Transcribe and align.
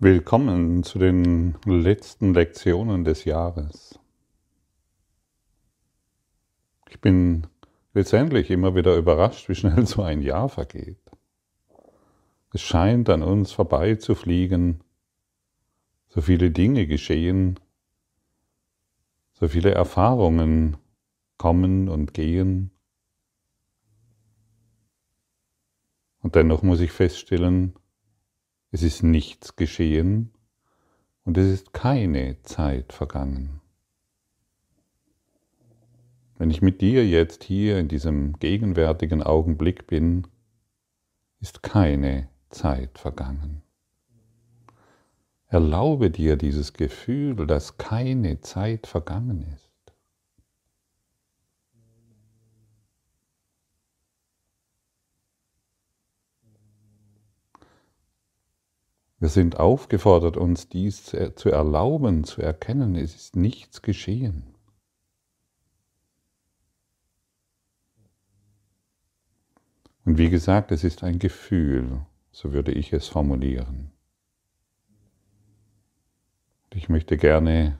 Willkommen 0.00 0.82
zu 0.82 0.98
den 0.98 1.54
letzten 1.64 2.34
Lektionen 2.34 3.04
des 3.04 3.24
Jahres. 3.24 4.00
Ich 6.90 7.00
bin 7.00 7.46
letztendlich 7.94 8.50
immer 8.50 8.74
wieder 8.74 8.96
überrascht, 8.96 9.48
wie 9.48 9.54
schnell 9.54 9.86
so 9.86 10.02
ein 10.02 10.20
Jahr 10.20 10.48
vergeht. 10.48 10.98
Es 12.52 12.60
scheint 12.60 13.08
an 13.08 13.22
uns 13.22 13.52
vorbeizufliegen, 13.52 14.82
so 16.08 16.20
viele 16.20 16.50
Dinge 16.50 16.88
geschehen, 16.88 17.60
so 19.32 19.46
viele 19.46 19.70
Erfahrungen 19.70 20.76
kommen 21.38 21.88
und 21.88 22.14
gehen. 22.14 22.72
Und 26.20 26.34
dennoch 26.34 26.62
muss 26.62 26.80
ich 26.80 26.90
feststellen, 26.90 27.76
es 28.74 28.82
ist 28.82 29.04
nichts 29.04 29.54
geschehen 29.54 30.32
und 31.22 31.38
es 31.38 31.46
ist 31.46 31.72
keine 31.72 32.42
Zeit 32.42 32.92
vergangen. 32.92 33.60
Wenn 36.38 36.50
ich 36.50 36.60
mit 36.60 36.80
dir 36.80 37.06
jetzt 37.06 37.44
hier 37.44 37.78
in 37.78 37.86
diesem 37.86 38.32
gegenwärtigen 38.40 39.22
Augenblick 39.22 39.86
bin, 39.86 40.26
ist 41.40 41.62
keine 41.62 42.28
Zeit 42.50 42.98
vergangen. 42.98 43.62
Erlaube 45.46 46.10
dir 46.10 46.34
dieses 46.34 46.72
Gefühl, 46.72 47.46
dass 47.46 47.78
keine 47.78 48.40
Zeit 48.40 48.88
vergangen 48.88 49.46
ist. 49.54 49.63
Wir 59.20 59.28
sind 59.28 59.58
aufgefordert, 59.58 60.36
uns 60.36 60.68
dies 60.68 61.04
zu 61.36 61.48
erlauben, 61.48 62.24
zu 62.24 62.42
erkennen, 62.42 62.96
es 62.96 63.14
ist 63.14 63.36
nichts 63.36 63.80
geschehen. 63.80 64.54
Und 70.04 70.18
wie 70.18 70.28
gesagt, 70.28 70.70
es 70.72 70.84
ist 70.84 71.02
ein 71.02 71.18
Gefühl, 71.18 72.04
so 72.30 72.52
würde 72.52 72.72
ich 72.72 72.92
es 72.92 73.08
formulieren. 73.08 73.90
Ich 76.74 76.88
möchte 76.88 77.16
gerne 77.16 77.78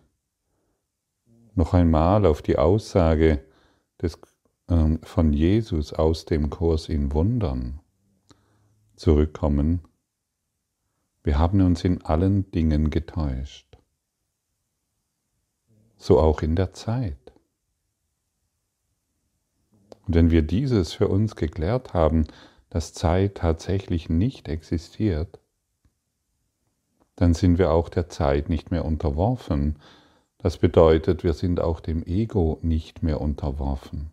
noch 1.55 1.75
einmal 1.75 2.25
auf 2.25 2.42
die 2.42 2.56
Aussage 2.56 3.45
des, 4.01 4.19
äh, 4.69 4.98
von 5.03 5.33
Jesus 5.33 5.92
aus 5.92 6.25
dem 6.25 6.48
Kurs 6.48 6.89
in 6.89 7.12
Wundern 7.12 7.80
zurückkommen 8.97 9.83
wir 11.25 11.39
haben 11.39 11.62
uns 11.62 11.83
in 11.84 12.05
allen 12.05 12.50
Dingen 12.53 12.91
getäuscht. 12.91 13.78
So 15.97 16.20
auch 16.20 16.42
in 16.42 16.55
der 16.55 16.75
Zeit. 16.75 17.33
Und 20.06 20.14
wenn 20.14 20.30
wir 20.30 20.42
dieses 20.42 20.92
für 20.92 21.08
uns 21.08 21.34
geklärt 21.34 21.95
haben, 21.95 22.27
dass 22.69 22.92
Zeit 22.92 23.36
tatsächlich 23.36 24.11
nicht 24.11 24.48
existiert, 24.48 25.41
dann 27.17 27.33
sind 27.33 27.56
wir 27.56 27.70
auch 27.70 27.89
der 27.89 28.11
Zeit 28.11 28.50
nicht 28.50 28.70
mehr 28.70 28.84
unterworfen. 28.84 29.78
Das 30.36 30.58
bedeutet, 30.58 31.25
wir 31.25 31.33
sind 31.33 31.58
auch 31.58 31.80
dem 31.80 32.05
Ego 32.05 32.58
nicht 32.61 33.02
mehr 33.02 33.20
unterworfen. 33.22 34.11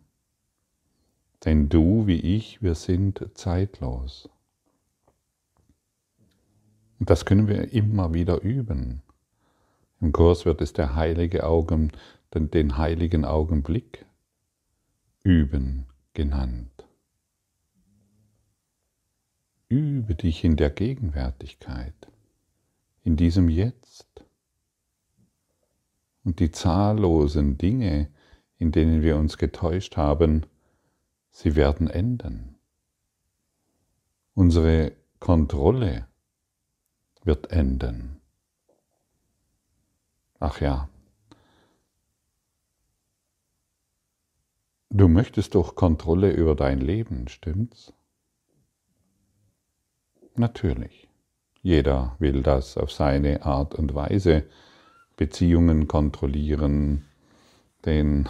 Denn 1.44 1.68
du 1.68 2.06
wie 2.06 2.20
ich, 2.20 2.62
wir 2.62 2.74
sind 2.74 3.28
zeitlos. 3.34 4.30
Und 7.02 7.10
das 7.10 7.24
können 7.24 7.48
wir 7.48 7.72
immer 7.72 8.14
wieder 8.14 8.42
üben. 8.42 9.02
Im 10.00 10.12
Kurs 10.12 10.44
wird 10.44 10.60
es 10.60 10.72
der 10.72 10.94
heilige 10.94 11.42
Augen, 11.42 11.90
den 12.32 12.78
heiligen 12.78 13.24
Augenblick 13.24 14.06
üben 15.24 15.86
genannt. 16.14 16.70
Übe 19.68 20.14
dich 20.14 20.44
in 20.44 20.54
der 20.54 20.70
Gegenwärtigkeit, 20.70 22.06
in 23.02 23.16
diesem 23.16 23.48
Jetzt. 23.48 24.24
Und 26.22 26.38
die 26.38 26.52
zahllosen 26.52 27.58
Dinge, 27.58 28.10
in 28.58 28.70
denen 28.70 29.02
wir 29.02 29.16
uns 29.16 29.38
getäuscht 29.38 29.96
haben, 29.96 30.46
sie 31.32 31.56
werden 31.56 31.90
enden. 31.90 32.54
Unsere 34.34 34.92
Kontrolle 35.18 36.06
wird 37.24 37.52
enden. 37.52 38.20
Ach 40.40 40.60
ja, 40.60 40.88
du 44.90 45.08
möchtest 45.08 45.54
doch 45.54 45.74
Kontrolle 45.74 46.32
über 46.32 46.54
dein 46.54 46.80
Leben, 46.80 47.28
stimmt's? 47.28 47.92
Natürlich. 50.34 51.08
Jeder 51.62 52.16
will 52.18 52.42
das 52.42 52.76
auf 52.76 52.90
seine 52.90 53.44
Art 53.44 53.74
und 53.74 53.94
Weise. 53.94 54.44
Beziehungen 55.16 55.86
kontrollieren, 55.86 57.04
den 57.84 58.28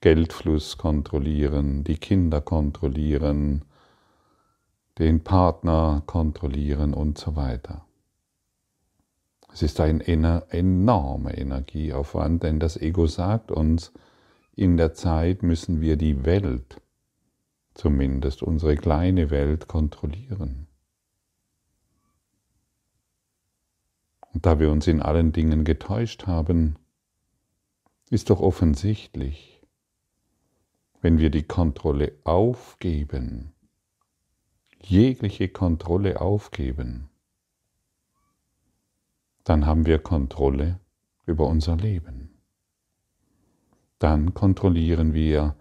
Geldfluss 0.00 0.78
kontrollieren, 0.78 1.84
die 1.84 1.98
Kinder 1.98 2.40
kontrollieren, 2.40 3.64
den 4.98 5.24
Partner 5.24 6.02
kontrollieren 6.06 6.94
und 6.94 7.18
so 7.18 7.36
weiter. 7.36 7.84
Es 9.54 9.62
ist 9.62 9.78
ein 9.78 10.00
enormer 10.00 11.38
Energieaufwand, 11.38 12.42
denn 12.42 12.58
das 12.58 12.76
Ego 12.76 13.06
sagt 13.06 13.52
uns, 13.52 13.92
in 14.56 14.76
der 14.76 14.94
Zeit 14.94 15.44
müssen 15.44 15.80
wir 15.80 15.96
die 15.96 16.24
Welt, 16.24 16.82
zumindest 17.74 18.42
unsere 18.42 18.74
kleine 18.74 19.30
Welt, 19.30 19.68
kontrollieren. 19.68 20.66
Und 24.32 24.44
da 24.44 24.58
wir 24.58 24.72
uns 24.72 24.88
in 24.88 25.00
allen 25.00 25.30
Dingen 25.30 25.62
getäuscht 25.62 26.26
haben, 26.26 26.74
ist 28.10 28.30
doch 28.30 28.40
offensichtlich, 28.40 29.62
wenn 31.00 31.18
wir 31.18 31.30
die 31.30 31.44
Kontrolle 31.44 32.12
aufgeben, 32.24 33.52
jegliche 34.82 35.48
Kontrolle 35.48 36.20
aufgeben, 36.20 37.08
dann 39.44 39.66
haben 39.66 39.86
wir 39.86 39.98
Kontrolle 39.98 40.80
über 41.26 41.46
unser 41.46 41.76
Leben. 41.76 42.30
Dann 43.98 44.34
kontrollieren 44.34 45.14
wir 45.14 45.54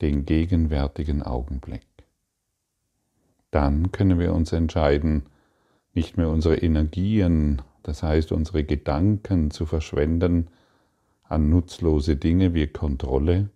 den 0.00 0.24
gegenwärtigen 0.24 1.22
Augenblick. 1.22 1.86
Dann 3.50 3.92
können 3.92 4.18
wir 4.18 4.32
uns 4.32 4.52
entscheiden, 4.52 5.24
nicht 5.94 6.16
mehr 6.16 6.28
unsere 6.28 6.56
Energien, 6.56 7.60
das 7.82 8.02
heißt 8.02 8.32
unsere 8.32 8.64
Gedanken 8.64 9.50
zu 9.50 9.66
verschwenden 9.66 10.48
an 11.24 11.50
nutzlose 11.50 12.16
Dinge 12.16 12.54
wie 12.54 12.66
Kontrolle, 12.66 13.50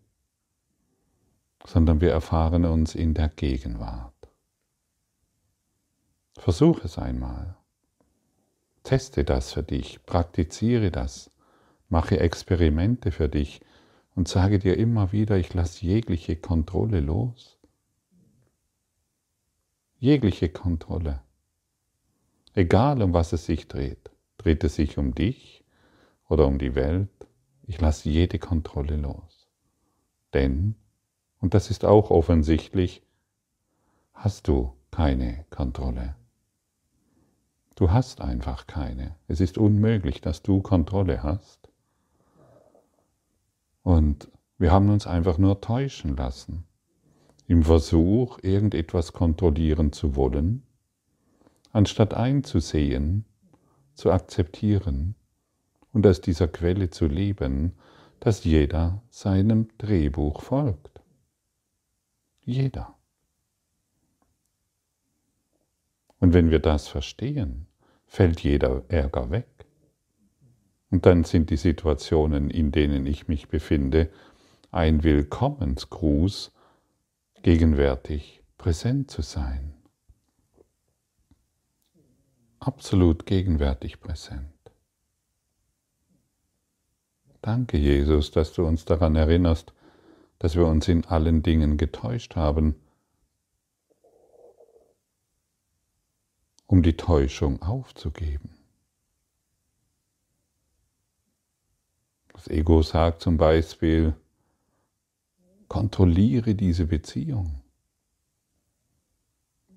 sondern 1.64 2.00
wir 2.00 2.10
erfahren 2.10 2.64
uns 2.64 2.94
in 2.94 3.14
der 3.14 3.28
Gegenwart. 3.28 4.12
Versuch 6.38 6.84
es 6.84 6.98
einmal. 6.98 7.55
Teste 8.86 9.24
das 9.24 9.52
für 9.52 9.64
dich, 9.64 10.06
praktiziere 10.06 10.92
das, 10.92 11.32
mache 11.88 12.20
Experimente 12.20 13.10
für 13.10 13.28
dich 13.28 13.60
und 14.14 14.28
sage 14.28 14.60
dir 14.60 14.76
immer 14.76 15.10
wieder, 15.10 15.36
ich 15.38 15.52
lasse 15.54 15.84
jegliche 15.84 16.36
Kontrolle 16.36 17.00
los. 17.00 17.58
Jegliche 19.98 20.50
Kontrolle. 20.50 21.20
Egal 22.54 23.02
um 23.02 23.12
was 23.12 23.32
es 23.32 23.44
sich 23.44 23.66
dreht. 23.66 24.08
Dreht 24.38 24.62
es 24.62 24.76
sich 24.76 24.98
um 24.98 25.16
dich 25.16 25.64
oder 26.28 26.46
um 26.46 26.58
die 26.58 26.76
Welt, 26.76 27.10
ich 27.64 27.80
lasse 27.80 28.08
jede 28.08 28.38
Kontrolle 28.38 28.96
los. 28.96 29.48
Denn, 30.32 30.76
und 31.40 31.54
das 31.54 31.72
ist 31.72 31.84
auch 31.84 32.12
offensichtlich, 32.12 33.02
hast 34.14 34.46
du 34.46 34.76
keine 34.92 35.44
Kontrolle. 35.50 36.14
Du 37.76 37.90
hast 37.90 38.22
einfach 38.22 38.66
keine. 38.66 39.16
Es 39.28 39.40
ist 39.40 39.58
unmöglich, 39.58 40.22
dass 40.22 40.42
du 40.42 40.62
Kontrolle 40.62 41.22
hast. 41.22 41.68
Und 43.82 44.28
wir 44.56 44.72
haben 44.72 44.88
uns 44.88 45.06
einfach 45.06 45.36
nur 45.36 45.60
täuschen 45.60 46.16
lassen. 46.16 46.64
Im 47.46 47.62
Versuch, 47.62 48.38
irgendetwas 48.42 49.12
kontrollieren 49.12 49.92
zu 49.92 50.16
wollen, 50.16 50.62
anstatt 51.70 52.14
einzusehen, 52.14 53.26
zu 53.94 54.10
akzeptieren 54.10 55.14
und 55.92 56.06
aus 56.06 56.22
dieser 56.22 56.48
Quelle 56.48 56.88
zu 56.88 57.06
leben, 57.06 57.74
dass 58.20 58.44
jeder 58.44 59.02
seinem 59.10 59.68
Drehbuch 59.76 60.40
folgt. 60.40 61.02
Jeder. 62.40 62.96
Und 66.18 66.32
wenn 66.32 66.50
wir 66.50 66.60
das 66.60 66.88
verstehen, 66.88 67.65
fällt 68.16 68.40
jeder 68.40 68.82
Ärger 68.88 69.28
weg. 69.28 69.66
Und 70.90 71.04
dann 71.04 71.24
sind 71.24 71.50
die 71.50 71.58
Situationen, 71.58 72.48
in 72.48 72.72
denen 72.72 73.04
ich 73.04 73.28
mich 73.28 73.48
befinde, 73.48 74.10
ein 74.70 75.04
Willkommensgruß, 75.04 76.50
gegenwärtig 77.42 78.42
präsent 78.56 79.10
zu 79.10 79.20
sein. 79.20 79.74
Absolut 82.58 83.26
gegenwärtig 83.26 84.00
präsent. 84.00 84.54
Danke, 87.42 87.76
Jesus, 87.76 88.30
dass 88.30 88.54
du 88.54 88.64
uns 88.64 88.86
daran 88.86 89.14
erinnerst, 89.14 89.74
dass 90.38 90.56
wir 90.56 90.64
uns 90.64 90.88
in 90.88 91.04
allen 91.04 91.42
Dingen 91.42 91.76
getäuscht 91.76 92.34
haben, 92.34 92.76
um 96.66 96.82
die 96.82 96.96
Täuschung 96.96 97.62
aufzugeben. 97.62 98.50
Das 102.32 102.48
Ego 102.48 102.82
sagt 102.82 103.22
zum 103.22 103.36
Beispiel, 103.38 104.14
kontrolliere 105.68 106.54
diese 106.54 106.86
Beziehung. 106.86 107.60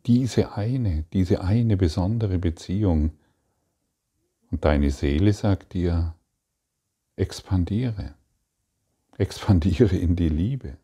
Diese 0.05 0.53
eine, 0.53 1.03
diese 1.13 1.41
eine 1.41 1.77
besondere 1.77 2.37
Beziehung. 2.37 3.11
Und 4.51 4.65
deine 4.65 4.91
Seele 4.91 5.33
sagt 5.33 5.73
dir, 5.73 6.15
expandiere, 7.15 8.15
expandiere 9.17 9.95
in 9.95 10.15
die 10.15 10.29
Liebe. 10.29 10.77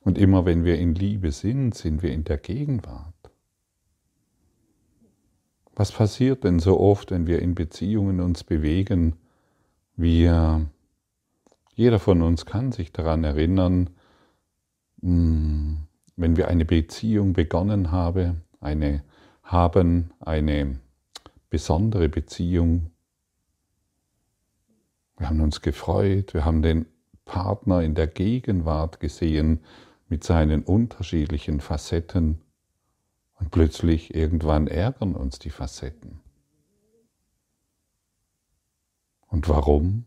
Und 0.00 0.18
immer 0.18 0.44
wenn 0.44 0.64
wir 0.64 0.78
in 0.78 0.94
Liebe 0.94 1.32
sind, 1.32 1.74
sind 1.74 2.02
wir 2.02 2.12
in 2.12 2.24
der 2.24 2.38
Gegenwart. 2.38 3.15
Was 5.76 5.92
passiert 5.92 6.42
denn 6.44 6.58
so 6.58 6.80
oft, 6.80 7.10
wenn 7.10 7.26
wir 7.26 7.40
in 7.42 7.54
Beziehungen 7.54 8.20
uns 8.20 8.44
bewegen, 8.44 9.16
wir, 9.94 10.66
jeder 11.74 11.98
von 11.98 12.22
uns 12.22 12.46
kann 12.46 12.72
sich 12.72 12.94
daran 12.94 13.24
erinnern, 13.24 13.90
hm, 15.02 15.76
wenn 16.16 16.36
wir 16.38 16.48
eine 16.48 16.64
Beziehung 16.64 17.34
begonnen 17.34 17.92
haben, 17.92 18.40
eine, 18.58 19.04
haben, 19.42 20.12
eine 20.20 20.80
besondere 21.50 22.08
Beziehung. 22.08 22.90
Wir 25.18 25.28
haben 25.28 25.42
uns 25.42 25.60
gefreut, 25.60 26.32
wir 26.32 26.46
haben 26.46 26.62
den 26.62 26.86
Partner 27.26 27.82
in 27.82 27.94
der 27.94 28.06
Gegenwart 28.06 28.98
gesehen 28.98 29.60
mit 30.08 30.24
seinen 30.24 30.62
unterschiedlichen 30.62 31.60
Facetten 31.60 32.40
und 33.36 33.50
plötzlich 33.50 34.14
irgendwann 34.14 34.66
ärgern 34.66 35.14
uns 35.14 35.38
die 35.38 35.50
Facetten. 35.50 36.20
Und 39.28 39.48
warum? 39.48 40.06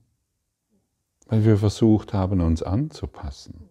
Weil 1.27 1.45
wir 1.45 1.57
versucht 1.57 2.13
haben, 2.13 2.41
uns 2.41 2.63
anzupassen. 2.63 3.69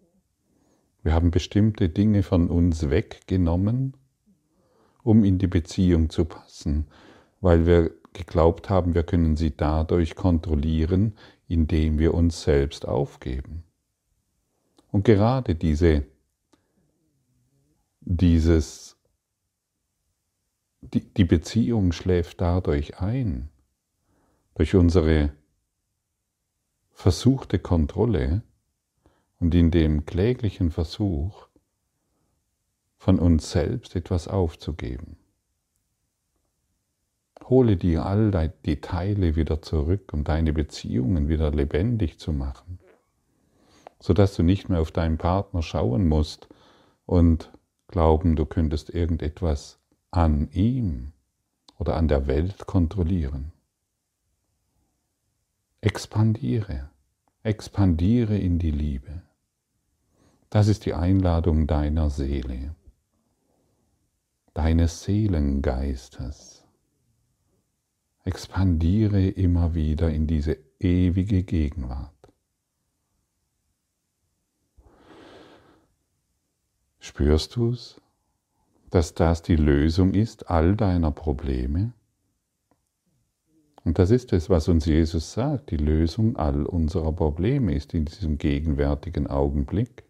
Wir 1.03 1.13
haben 1.13 1.31
bestimmte 1.31 1.89
Dinge 1.89 2.23
von 2.23 2.51
uns 2.51 2.91
weggenommen, 2.91 3.97
um 5.03 5.25
in 5.25 5.39
die 5.39 5.47
Beziehung 5.47 6.11
zu 6.11 6.25
passen, 6.25 6.87
weil 7.41 7.67
wir 7.67 7.93
geglaubt 8.13 8.69
haben, 8.69 8.95
wir 8.95 9.05
können 9.05 9.37
sie 9.37 9.57
dadurch 9.57 10.17
kontrollieren, 10.17 11.15
indem 11.47 11.99
wir 11.99 12.15
uns 12.15 12.43
selbst 12.43 12.87
aufgeben. 12.87 13.65
Und 14.91 15.05
gerade 15.05 15.55
diese, 15.55 16.05
dieses, 18.01 18.98
die, 20.81 21.01
die 21.01 21.25
Beziehung 21.25 21.93
schläft 21.93 22.41
dadurch 22.41 23.01
ein, 23.01 23.49
durch 24.55 24.75
unsere 24.75 25.33
versuchte 26.91 27.59
Kontrolle 27.59 28.43
und 29.39 29.55
in 29.55 29.71
dem 29.71 30.05
kläglichen 30.05 30.71
Versuch, 30.71 31.47
von 32.97 33.21
uns 33.21 33.51
selbst 33.53 33.95
etwas 33.95 34.27
aufzugeben. 34.27 35.17
Hole 37.45 37.77
dir 37.77 38.05
all 38.05 38.53
die 38.67 38.81
Teile 38.81 39.37
wieder 39.37 39.63
zurück, 39.63 40.13
um 40.13 40.25
deine 40.25 40.53
Beziehungen 40.53 41.29
wieder 41.29 41.51
lebendig 41.53 42.19
zu 42.19 42.33
machen, 42.33 42.81
sodass 44.01 44.35
du 44.35 44.43
nicht 44.43 44.69
mehr 44.69 44.81
auf 44.81 44.91
deinen 44.91 45.17
Partner 45.17 45.63
schauen 45.63 46.09
musst 46.09 46.49
und 47.07 47.53
glauben, 47.87 48.35
du 48.35 48.45
könntest 48.45 48.91
irgendetwas 48.91 49.79
an 50.11 50.51
ihm 50.53 51.13
oder 51.79 51.97
an 51.97 52.09
der 52.09 52.27
Welt 52.27 52.67
kontrollieren. 52.67 53.53
Expandiere, 55.81 56.91
expandiere 57.43 58.37
in 58.37 58.59
die 58.59 58.71
Liebe. 58.71 59.23
Das 60.51 60.67
ist 60.69 60.87
die 60.87 60.95
Einladung 60.95 61.67
deiner 61.67 62.11
Seele, 62.11 62.75
deines 64.55 65.05
Seelengeistes. 65.05 66.65
Expandiere 68.25 69.29
immer 69.29 69.75
wieder 69.75 70.11
in 70.11 70.27
diese 70.27 70.59
ewige 70.81 71.45
Gegenwart. 71.45 72.13
Spürst 76.99 77.57
du 77.57 77.71
es, 77.71 78.01
dass 78.91 79.15
das 79.15 79.43
die 79.43 79.57
Lösung 79.57 80.15
ist 80.15 80.51
all 80.51 80.77
deiner 80.77 81.11
Probleme? 81.11 81.93
Und 83.85 83.99
das 83.99 84.11
ist 84.11 84.33
es, 84.33 84.51
was 84.51 84.69
uns 84.69 84.85
Jesus 84.85 85.33
sagt. 85.33 85.71
Die 85.71 85.77
Lösung 85.77 86.37
all 86.37 86.67
unserer 86.67 87.13
Probleme 87.13 87.75
ist 87.75 87.95
in 87.95 88.05
diesem 88.05 88.37
gegenwärtigen 88.37 89.27
Augenblick, 89.27 90.05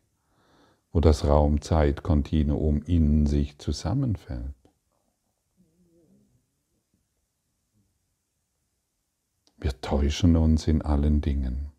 wo 0.92 1.00
das 1.00 1.25
Raum-Zeit-Kontinuum 1.25 2.82
in 2.82 3.26
sich 3.26 3.58
zusammenfällt. 3.58 4.54
Wir 9.58 9.80
täuschen 9.80 10.36
uns 10.36 10.66
in 10.66 10.82
allen 10.82 11.20
Dingen. 11.20 11.70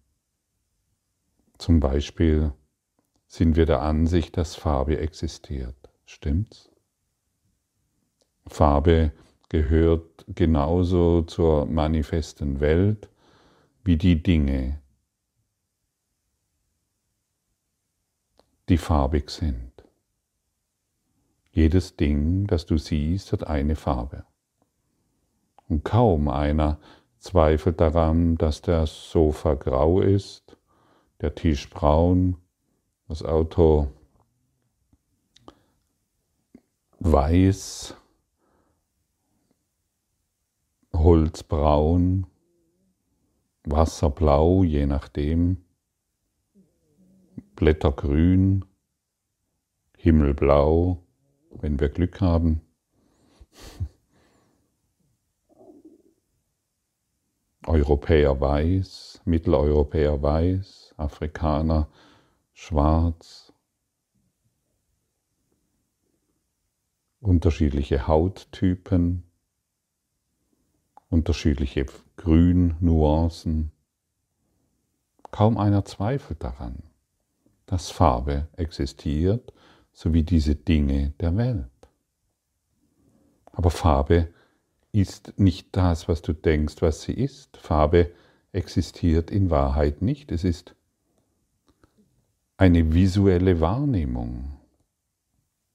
Zum 1.57 1.79
Beispiel 1.79 2.53
sind 3.27 3.55
wir 3.55 3.65
der 3.65 3.81
Ansicht, 3.81 4.37
dass 4.37 4.55
Farbe 4.55 4.99
existiert. 4.99 5.75
Stimmt's? 6.05 6.69
Farbe 8.49 9.11
gehört 9.49 10.25
genauso 10.27 11.23
zur 11.23 11.65
manifesten 11.65 12.59
Welt 12.59 13.09
wie 13.83 13.97
die 13.97 14.21
Dinge, 14.21 14.79
die 18.68 18.77
farbig 18.77 19.29
sind. 19.29 19.71
Jedes 21.51 21.95
Ding, 21.95 22.45
das 22.45 22.65
du 22.65 22.77
siehst, 22.77 23.33
hat 23.33 23.47
eine 23.47 23.75
Farbe. 23.75 24.25
Und 25.68 25.83
kaum 25.83 26.27
einer 26.27 26.79
zweifelt 27.18 27.81
daran, 27.81 28.37
dass 28.37 28.61
der 28.61 28.85
Sofa 28.85 29.56
grau 29.56 30.01
ist, 30.01 30.57
der 31.21 31.35
Tisch 31.35 31.69
braun, 31.69 32.37
das 33.07 33.23
Auto 33.23 33.89
weiß, 36.99 37.95
Holzbraun, 40.99 42.27
Wasserblau, 43.63 44.63
je 44.63 44.85
nachdem, 44.85 45.63
Blättergrün, 47.56 48.65
Himmelblau, 49.97 51.01
wenn 51.51 51.79
wir 51.79 51.87
Glück 51.87 52.19
haben. 52.19 52.59
Europäer 57.65 58.41
weiß, 58.41 59.21
Mitteleuropäer 59.23 60.21
weiß, 60.21 60.95
Afrikaner 60.97 61.87
schwarz, 62.51 63.53
unterschiedliche 67.21 68.06
Hauttypen, 68.06 69.29
unterschiedliche 71.09 71.85
Grünnuancen. 72.18 73.71
Kaum 75.31 75.57
einer 75.57 75.85
zweifelt 75.85 76.44
daran, 76.44 76.78
dass 77.66 77.92
Farbe 77.92 78.47
existiert, 78.54 79.54
sowie 79.92 80.23
diese 80.23 80.56
Dinge 80.56 81.13
der 81.19 81.35
Welt. 81.37 81.66
Aber 83.51 83.69
Farbe 83.69 84.30
ist 84.92 85.33
nicht 85.37 85.75
das, 85.75 86.07
was 86.07 86.21
du 86.21 86.33
denkst, 86.33 86.81
was 86.81 87.01
sie 87.01 87.13
ist. 87.13 87.57
Farbe 87.57 88.11
existiert 88.51 89.30
in 89.30 89.49
Wahrheit 89.49 90.01
nicht. 90.01 90.31
Es 90.31 90.44
ist 90.44 90.75
eine 92.57 92.94
visuelle 92.94 93.59
Wahrnehmung, 93.61 94.57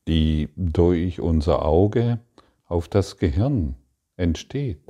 die 0.09 0.49
durch 0.57 1.21
unser 1.21 1.65
Auge 1.65 2.19
auf 2.67 2.89
das 2.89 3.17
Gehirn 3.19 3.77
entsteht. 4.17 4.84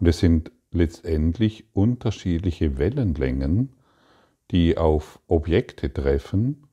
Es 0.00 0.18
sind 0.18 0.50
letztendlich 0.70 1.64
unterschiedliche 1.74 2.78
Wellenlängen, 2.78 3.76
die 4.50 4.78
auf 4.78 5.20
Objekte 5.26 5.92
treffen 5.92 6.66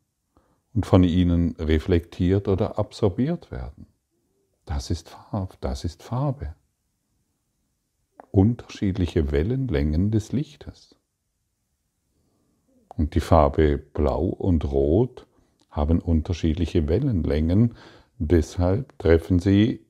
und 0.73 0.85
von 0.85 1.03
ihnen 1.03 1.55
reflektiert 1.59 2.47
oder 2.47 2.79
absorbiert 2.79 3.51
werden. 3.51 3.87
Das 4.65 4.89
ist 4.91 5.09
Farbe. 5.09 5.55
Das 5.61 5.83
ist 5.83 6.03
Farbe. 6.03 6.55
Unterschiedliche 8.31 9.31
Wellenlängen 9.31 10.11
des 10.11 10.31
Lichtes. 10.31 10.95
Und 12.89 13.15
die 13.15 13.19
Farbe 13.19 13.77
Blau 13.77 14.25
und 14.25 14.65
Rot 14.65 15.27
haben 15.69 15.99
unterschiedliche 15.99 16.87
Wellenlängen, 16.87 17.75
deshalb 18.17 18.97
treffen 18.97 19.39
sie 19.39 19.86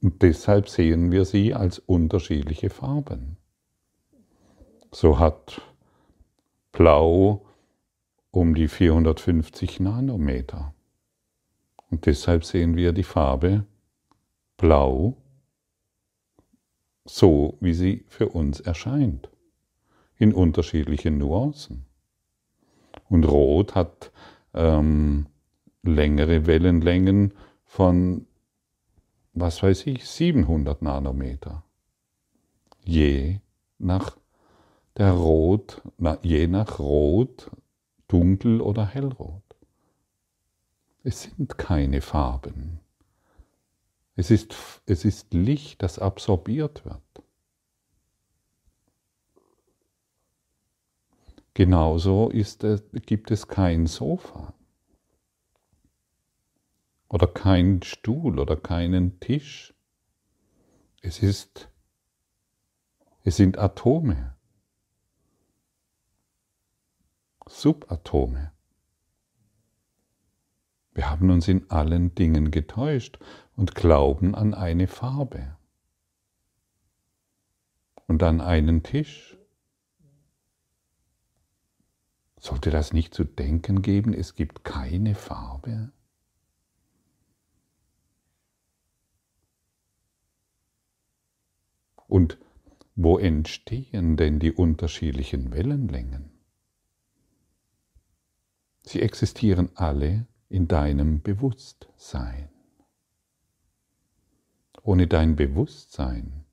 und 0.00 0.22
deshalb 0.22 0.68
sehen 0.68 1.10
wir 1.10 1.24
sie 1.24 1.54
als 1.54 1.78
unterschiedliche 1.78 2.70
Farben. 2.70 3.36
So 4.92 5.18
hat 5.18 5.60
Blau 6.72 7.44
um 8.30 8.54
die 8.54 8.68
450 8.68 9.80
Nanometer. 9.80 10.74
Und 11.90 12.06
deshalb 12.06 12.44
sehen 12.44 12.76
wir 12.76 12.92
die 12.92 13.02
Farbe 13.02 13.64
Blau 14.56 15.16
so, 17.04 17.56
wie 17.60 17.72
sie 17.72 18.04
für 18.06 18.28
uns 18.28 18.60
erscheint, 18.60 19.30
in 20.18 20.32
unterschiedlichen 20.32 21.18
Nuancen. 21.18 21.86
Und 23.08 23.24
Rot 23.24 23.74
hat 23.74 24.12
ähm, 24.54 25.26
längere 25.82 26.46
Wellenlängen 26.46 27.32
von, 27.64 28.26
was 29.40 29.62
weiß 29.62 29.86
ich, 29.86 30.06
700 30.06 30.82
Nanometer. 30.82 31.64
Je 32.84 33.40
nach 33.78 34.16
der 34.96 35.12
Rot, 35.12 35.82
je 36.22 36.46
nach 36.46 36.78
Rot, 36.78 37.50
dunkel 38.08 38.60
oder 38.60 38.86
hellrot. 38.86 39.42
Es 41.04 41.22
sind 41.22 41.58
keine 41.58 42.00
Farben. 42.00 42.80
Es 44.16 44.30
ist, 44.30 44.54
es 44.86 45.04
ist 45.04 45.32
Licht, 45.32 45.82
das 45.82 45.98
absorbiert 45.98 46.84
wird. 46.84 47.02
Genauso 51.54 52.28
ist 52.30 52.64
gibt 53.06 53.30
es 53.30 53.48
kein 53.48 53.86
Sofa 53.86 54.54
oder 57.08 57.26
keinen 57.26 57.82
Stuhl 57.82 58.38
oder 58.38 58.56
keinen 58.56 59.18
Tisch. 59.20 59.74
Es 61.00 61.22
ist, 61.22 61.70
es 63.22 63.36
sind 63.36 63.58
Atome, 63.58 64.36
Subatome. 67.46 68.52
Wir 70.92 71.10
haben 71.10 71.30
uns 71.30 71.48
in 71.48 71.70
allen 71.70 72.14
Dingen 72.14 72.50
getäuscht 72.50 73.18
und 73.54 73.74
glauben 73.74 74.34
an 74.34 74.52
eine 74.52 74.88
Farbe 74.88 75.56
und 78.06 78.22
an 78.22 78.40
einen 78.40 78.82
Tisch. 78.82 79.38
Sollte 82.40 82.70
das 82.70 82.92
nicht 82.92 83.14
zu 83.14 83.24
denken 83.24 83.82
geben, 83.82 84.12
es 84.12 84.34
gibt 84.34 84.64
keine 84.64 85.14
Farbe? 85.14 85.92
Und 92.08 92.38
wo 92.96 93.18
entstehen 93.18 94.16
denn 94.16 94.40
die 94.40 94.50
unterschiedlichen 94.52 95.52
Wellenlängen? 95.52 96.30
Sie 98.82 99.02
existieren 99.02 99.70
alle 99.74 100.26
in 100.48 100.66
deinem 100.66 101.20
Bewusstsein. 101.20 102.48
Ohne 104.82 105.06
dein 105.06 105.36
Bewusstsein 105.36 106.44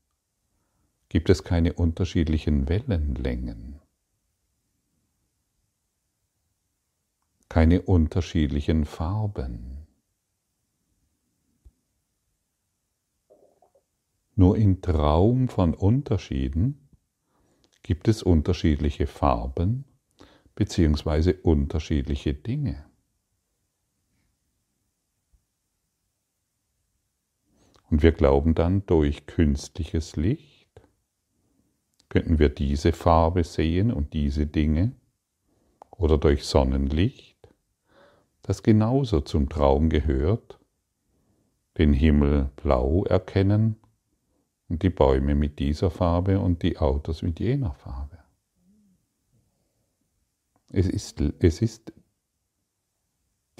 gibt 1.08 1.30
es 1.30 1.44
keine 1.44 1.74
unterschiedlichen 1.74 2.68
Wellenlängen, 2.68 3.80
keine 7.48 7.82
unterschiedlichen 7.82 8.84
Farben. 8.84 9.85
Nur 14.36 14.58
im 14.58 14.82
Traum 14.82 15.48
von 15.48 15.74
Unterschieden 15.74 16.89
gibt 17.84 18.10
es 18.10 18.22
unterschiedliche 18.22 19.08
Farben 19.08 19.86
bzw. 20.56 21.36
unterschiedliche 21.42 22.34
Dinge. 22.34 22.86
Und 27.89 28.04
wir 28.04 28.12
glauben 28.12 28.56
dann, 28.56 28.86
durch 28.88 29.25
künstliches 29.25 30.18
Licht 30.18 30.82
könnten 32.10 32.39
wir 32.39 32.50
diese 32.50 32.92
Farbe 32.92 33.46
sehen 33.46 33.92
und 33.92 34.12
diese 34.13 34.48
Dinge 34.48 34.94
oder 35.92 36.18
durch 36.18 36.44
Sonnenlicht, 36.44 37.38
das 38.42 38.63
genauso 38.63 39.22
zum 39.22 39.48
Traum 39.48 39.89
gehört, 39.89 40.60
den 41.77 41.94
Himmel 41.94 42.50
blau 42.58 43.06
erkennen 43.06 43.77
und 44.67 44.84
die 44.84 44.89
Bäume 44.89 45.36
mit 45.36 45.60
dieser 45.60 45.91
Farbe 45.91 46.39
und 46.39 46.63
die 46.63 46.77
Autos 46.77 47.22
mit 47.22 47.39
jener 47.39 47.74
Farbe. 47.74 48.17
Es 50.69 50.88
ist, 50.88 51.22
es 51.39 51.62
ist 51.62 51.93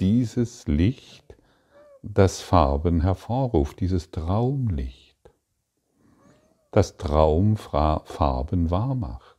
dieses 0.00 0.66
Licht, 0.66 1.36
das 2.02 2.40
Farben 2.40 3.00
hervorruft, 3.00 3.80
dieses 3.80 4.10
Traumlicht, 4.10 5.16
das 6.70 6.96
Traumfarben 6.96 8.70
wahrmacht. 8.70 9.36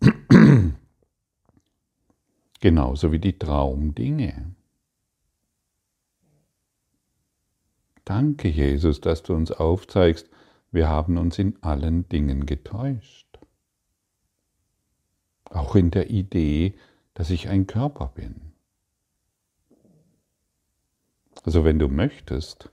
Genauso 2.60 3.12
wie 3.12 3.18
die 3.18 3.38
Traumdinge. 3.38 4.54
Danke, 8.04 8.48
Jesus, 8.48 9.00
dass 9.00 9.22
du 9.22 9.34
uns 9.34 9.50
aufzeigst, 9.50 10.28
wir 10.70 10.88
haben 10.88 11.16
uns 11.18 11.38
in 11.38 11.62
allen 11.62 12.08
Dingen 12.08 12.46
getäuscht. 12.46 13.38
Auch 15.44 15.74
in 15.76 15.90
der 15.90 16.10
Idee, 16.10 16.74
dass 17.14 17.30
ich 17.30 17.48
ein 17.48 17.66
Körper 17.66 18.08
bin. 18.14 18.52
Also 21.44 21.64
wenn 21.64 21.78
du 21.78 21.88
möchtest, 21.88 22.70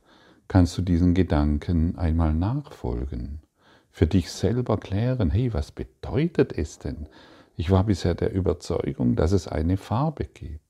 kannst 0.47 0.77
du 0.77 0.81
diesen 0.81 1.13
Gedanken 1.13 1.97
einmal 1.97 2.33
nachfolgen, 2.33 3.41
für 3.89 4.07
dich 4.07 4.31
selber 4.31 4.77
klären, 4.77 5.29
hey, 5.29 5.53
was 5.53 5.71
bedeutet 5.71 6.57
es 6.57 6.79
denn? 6.79 7.07
Ich 7.55 7.69
war 7.69 7.83
bisher 7.83 8.15
der 8.15 8.33
Überzeugung, 8.33 9.15
dass 9.15 9.31
es 9.31 9.47
eine 9.47 9.77
Farbe 9.77 10.25
gibt, 10.25 10.65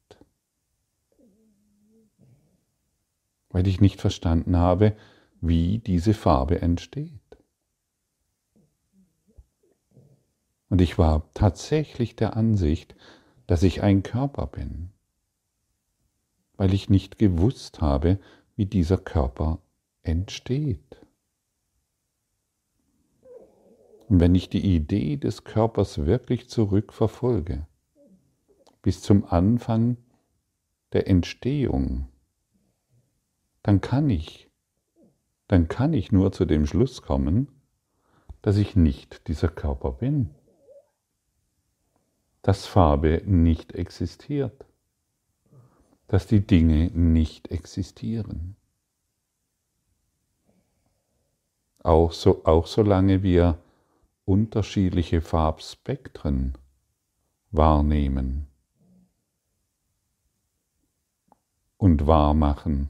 weil 3.51 3.67
ich 3.67 3.81
nicht 3.81 3.99
verstanden 3.99 4.57
habe, 4.57 4.95
wie 5.41 5.79
diese 5.79 6.13
Farbe 6.13 6.61
entsteht. 6.61 7.11
Und 10.69 10.81
ich 10.81 10.97
war 10.97 11.29
tatsächlich 11.33 12.15
der 12.15 12.37
Ansicht, 12.37 12.95
dass 13.47 13.63
ich 13.63 13.83
ein 13.83 14.03
Körper 14.03 14.47
bin 14.47 14.91
weil 16.61 16.75
ich 16.75 16.91
nicht 16.91 17.17
gewusst 17.17 17.81
habe, 17.81 18.19
wie 18.55 18.67
dieser 18.67 18.99
Körper 18.99 19.57
entsteht. 20.03 21.01
Und 24.07 24.19
wenn 24.19 24.35
ich 24.35 24.47
die 24.47 24.75
Idee 24.75 25.17
des 25.17 25.43
Körpers 25.43 26.05
wirklich 26.05 26.49
zurückverfolge, 26.49 27.65
bis 28.83 29.01
zum 29.01 29.25
Anfang 29.25 29.97
der 30.93 31.07
Entstehung, 31.07 32.09
dann 33.63 33.81
kann 33.81 34.09
ich, 34.09 34.49
dann 35.47 35.67
kann 35.67 35.93
ich 35.93 36.11
nur 36.11 36.31
zu 36.31 36.45
dem 36.45 36.65
Schluss 36.65 37.01
kommen, 37.01 37.47
dass 38.41 38.57
ich 38.57 38.75
nicht 38.75 39.27
dieser 39.27 39.49
Körper 39.49 39.91
bin, 39.91 40.29
dass 42.41 42.65
Farbe 42.65 43.21
nicht 43.25 43.73
existiert 43.73 44.65
dass 46.11 46.27
die 46.27 46.45
Dinge 46.45 46.91
nicht 46.93 47.51
existieren. 47.51 48.57
Auch, 51.79 52.11
so, 52.11 52.43
auch 52.43 52.67
solange 52.67 53.23
wir 53.23 53.57
unterschiedliche 54.25 55.21
Farbspektren 55.21 56.57
wahrnehmen 57.51 58.47
und 61.77 62.05
wahrmachen, 62.05 62.89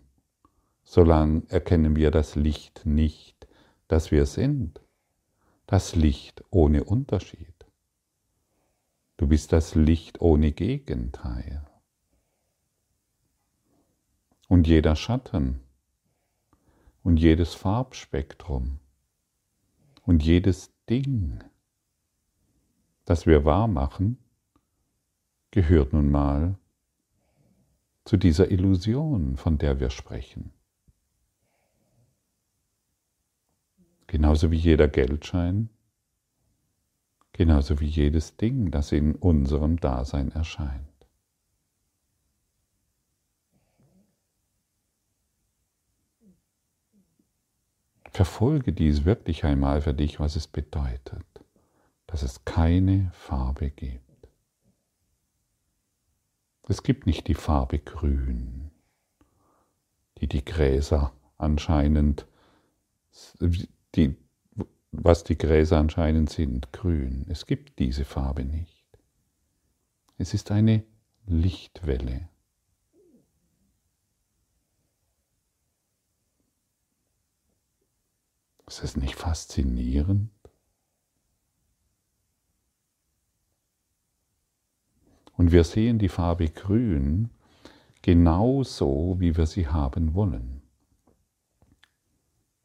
solange 0.92 1.44
erkennen 1.48 1.96
wir 1.96 2.12
das 2.12 2.36
Licht 2.36 2.86
nicht 2.86 3.48
das 3.88 4.12
wir 4.12 4.26
sind, 4.26 4.82
das 5.66 5.96
Licht 5.96 6.44
ohne 6.50 6.84
Unterschied. 6.84 7.66
Du 9.16 9.26
bist 9.26 9.54
das 9.54 9.74
Licht 9.74 10.20
ohne 10.20 10.52
Gegenteil. 10.52 11.66
Und 14.50 14.68
jeder 14.68 14.98
Schatten 14.98 15.62
und 17.04 17.16
jedes 17.16 17.54
Farbspektrum 17.54 18.80
und 20.04 20.24
jedes 20.24 20.74
Ding, 20.90 21.42
das 23.06 23.26
wir 23.26 23.46
wahrmachen, 23.46 24.18
gehört 25.52 25.94
nun 25.94 26.12
mal 26.12 26.58
zu 28.04 28.18
dieser 28.18 28.52
Illusion, 28.52 29.38
von 29.38 29.58
der 29.58 29.80
wir 29.80 29.90
sprechen. 29.90 30.52
Genauso 34.12 34.52
wie 34.52 34.58
jeder 34.58 34.90
Geldschein, 34.90 35.70
genauso 37.32 37.80
wie 37.80 37.88
jedes 37.88 38.36
Ding, 38.36 38.70
das 38.70 38.92
in 38.92 39.16
unserem 39.16 39.80
Dasein 39.80 40.34
erscheint. 40.34 41.08
Verfolge 48.10 48.74
dies 48.74 49.06
wirklich 49.06 49.46
einmal 49.46 49.80
für 49.80 49.94
dich, 49.94 50.20
was 50.20 50.36
es 50.36 50.46
bedeutet, 50.46 51.26
dass 52.06 52.22
es 52.22 52.44
keine 52.44 53.12
Farbe 53.14 53.70
gibt. 53.70 54.28
Es 56.68 56.84
gibt 56.84 57.06
nicht 57.06 57.30
die 57.30 57.34
Farbe 57.34 57.80
Grün, 57.80 58.72
die 60.18 60.28
die 60.28 60.44
Gräser 60.44 61.14
anscheinend, 61.38 62.28
die, 63.96 64.16
was 64.92 65.24
die 65.24 65.38
Gräser 65.38 65.78
anscheinend 65.78 66.30
sind, 66.30 66.72
grün. 66.72 67.26
Es 67.30 67.46
gibt 67.46 67.80
diese 67.80 68.06
Farbe 68.06 68.44
nicht. 68.44 68.86
Es 70.18 70.34
ist 70.34 70.52
eine 70.52 70.84
Lichtwelle. 71.26 72.30
Ist 78.68 78.84
es 78.84 78.96
nicht 78.96 79.16
faszinierend? 79.16 80.30
Und 85.36 85.52
wir 85.52 85.64
sehen 85.64 85.98
die 85.98 86.08
Farbe 86.08 86.50
Grün 86.50 87.32
genauso, 88.02 89.16
wie 89.20 89.36
wir 89.36 89.48
sie 89.48 89.68
haben 89.68 90.14
wollen. 90.14 90.62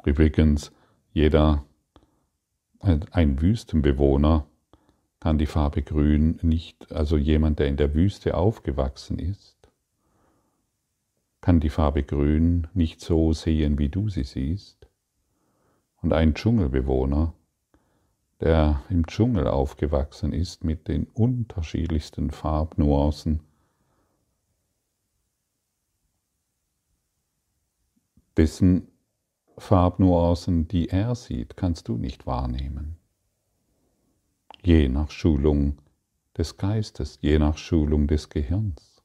Übrigens, 0.05 0.71
jeder, 1.17 1.65
ein 2.79 3.41
Wüstenbewohner 3.41 4.47
kann 5.19 5.39
die 5.39 5.47
Farbe 5.47 5.81
Grün 5.81 6.39
nicht, 6.43 6.93
also 6.93 7.17
jemand, 7.17 7.59
der 7.59 7.69
in 7.69 7.79
der 7.79 7.95
Wüste 7.95 8.37
aufgewachsen 8.37 9.19
ist, 9.19 9.57
kann 11.41 11.59
die 11.59 11.71
Farbe 11.71 12.03
Grün 12.03 12.67
nicht 12.75 13.01
so 13.01 13.33
sehen, 13.33 13.79
wie 13.79 13.89
du 13.89 14.11
sie 14.11 14.25
siehst. 14.25 14.89
Und 16.03 16.13
ein 16.13 16.35
Dschungelbewohner 16.35 17.33
der 18.41 18.83
im 18.91 19.07
Dschungel 19.07 19.47
aufgewachsen 19.47 20.35
ist 20.35 20.65
mit 20.65 20.87
den 20.87 21.05
unterschiedlichsten 21.05 22.31
Farbnuancen, 22.31 23.41
dessen 28.37 28.89
Farbnuancen, 29.59 30.69
die 30.69 30.89
er 30.89 31.15
sieht, 31.15 31.57
kannst 31.57 31.89
du 31.89 31.97
nicht 31.97 32.27
wahrnehmen. 32.27 32.99
Je 34.63 34.89
nach 34.89 35.11
Schulung 35.11 35.79
des 36.37 36.57
Geistes, 36.57 37.19
je 37.23 37.39
nach 37.39 37.57
Schulung 37.57 38.07
des 38.07 38.29
Gehirns. 38.29 39.03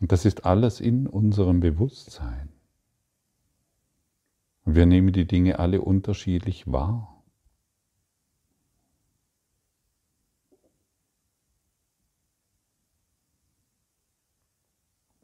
Und 0.00 0.12
das 0.12 0.24
ist 0.24 0.46
alles 0.46 0.80
in 0.80 1.06
unserem 1.06 1.60
Bewusstsein. 1.60 2.48
Wir 4.64 4.86
nehmen 4.86 5.12
die 5.12 5.26
Dinge 5.26 5.58
alle 5.58 5.80
unterschiedlich 5.80 6.70
wahr. 6.70 7.22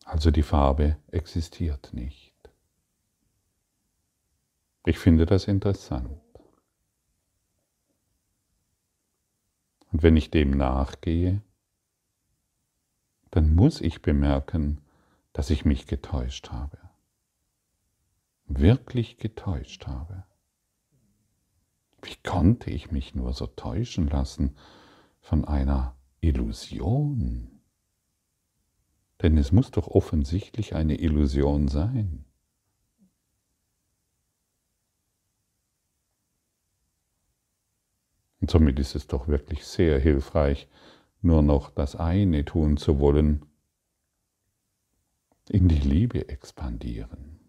Also 0.05 0.31
die 0.31 0.43
Farbe 0.43 0.97
existiert 1.09 1.93
nicht. 1.93 2.36
Ich 4.87 4.99
finde 4.99 5.27
das 5.27 5.47
interessant. 5.47 6.09
Und 9.93 10.03
wenn 10.03 10.17
ich 10.17 10.31
dem 10.31 10.53
nachgehe, 10.53 11.43
dann 13.31 13.55
muss 13.55 13.83
ich 13.83 14.01
bemerken, 14.01 14.81
dass 15.35 15.51
ich 15.51 15.67
mich 15.67 15.87
getäuscht 15.87 16.51
habe 16.51 16.79
wirklich 18.49 19.19
getäuscht 19.19 19.87
habe. 19.87 20.25
Wie 22.03 22.17
konnte 22.23 22.71
ich 22.71 22.91
mich 22.91 23.15
nur 23.15 23.33
so 23.33 23.47
täuschen 23.47 24.07
lassen 24.09 24.57
von 25.21 25.45
einer 25.45 25.97
Illusion? 26.21 27.61
Denn 29.23 29.37
es 29.39 29.51
muss 29.51 29.71
doch 29.71 29.89
offensichtlich 29.89 30.75
eine 30.75 31.01
Illusion 31.01 31.69
sein. 31.69 32.26
Und 38.47 38.51
somit 38.53 38.79
ist 38.79 38.95
es 38.95 39.09
doch 39.09 39.27
wirklich 39.27 39.67
sehr 39.67 39.99
hilfreich, 39.99 40.69
nur 41.21 41.43
noch 41.43 41.69
das 41.69 41.97
eine 41.97 42.45
tun 42.45 42.77
zu 42.77 43.01
wollen, 43.01 43.45
in 45.49 45.67
die 45.67 45.81
Liebe 45.81 46.29
expandieren. 46.29 47.41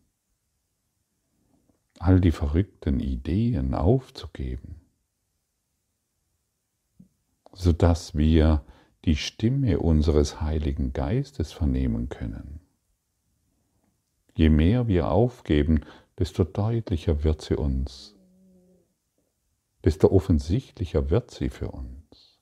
All 1.99 2.19
die 2.19 2.31
verrückten 2.31 2.99
Ideen 2.99 3.75
aufzugeben, 3.75 4.81
sodass 7.53 8.15
wir 8.15 8.65
die 9.05 9.17
Stimme 9.17 9.77
unseres 9.77 10.41
Heiligen 10.41 10.93
Geistes 10.93 11.51
vernehmen 11.51 12.09
können. 12.09 12.59
Je 14.33 14.49
mehr 14.49 14.87
wir 14.87 15.11
aufgeben, 15.11 15.81
desto 16.17 16.43
deutlicher 16.43 17.23
wird 17.23 17.43
sie 17.43 17.55
uns, 17.55 18.16
desto 19.87 20.11
offensichtlicher 20.11 21.09
wird 21.11 21.31
sie 21.31 21.49
für 21.49 21.71
uns. 21.71 22.41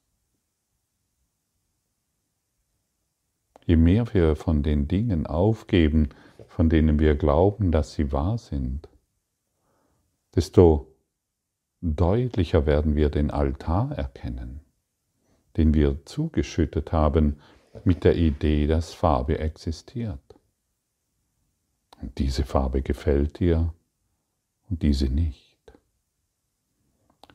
Je 3.67 3.75
mehr 3.75 4.11
wir 4.15 4.35
von 4.35 4.63
den 4.63 4.87
Dingen 4.87 5.27
aufgeben, 5.27 6.09
von 6.47 6.69
denen 6.69 6.97
wir 6.97 7.13
glauben, 7.13 7.71
dass 7.71 7.93
sie 7.93 8.11
wahr 8.11 8.39
sind, 8.39 8.89
desto 10.33 10.91
deutlicher 11.81 12.65
werden 12.65 12.95
wir 12.95 13.09
den 13.09 13.29
Altar 13.29 13.91
erkennen, 13.91 14.61
den 15.55 15.75
wir 15.75 16.03
zugeschüttet 16.03 16.91
haben 16.91 17.39
mit 17.83 18.05
der 18.05 18.15
Idee, 18.15 18.65
dass 18.65 18.95
Farbe 18.95 19.37
existiert. 19.37 20.35
Und 22.01 22.17
diese 22.17 22.43
Farbe 22.43 22.81
gefällt 22.81 23.37
dir 23.39 23.71
und 24.67 24.81
diese 24.81 25.09
nicht. 25.09 25.44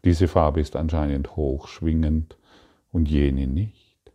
Diese 0.05 0.29
Farbe 0.29 0.61
ist 0.61 0.77
anscheinend 0.77 1.37
hochschwingend 1.37 2.39
und 2.93 3.09
jene 3.09 3.47
nicht. 3.47 4.13